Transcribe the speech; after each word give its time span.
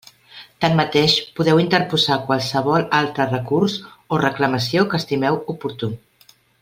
Tanmateix, 0.63 1.17
podeu 1.39 1.59
interposar 1.63 2.17
qualsevol 2.29 2.87
altre 3.01 3.27
recurs 3.33 3.77
o 4.17 4.21
reclamació 4.23 4.87
que 4.95 5.01
estimeu 5.05 5.39
oportú. 5.55 5.93